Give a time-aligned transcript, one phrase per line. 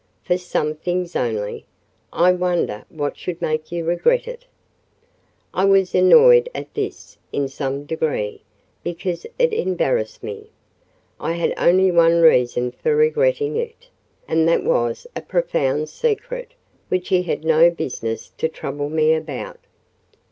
[0.23, 4.45] "For some things only—I wonder what should make you regret it?"
[5.53, 8.41] I was annoyed at this in some degree;
[8.81, 10.49] because it embarrassed me:
[11.19, 13.89] I had only one reason for regretting it;
[14.27, 16.55] and that was a profound secret,
[16.89, 19.59] which he had no business to trouble me about.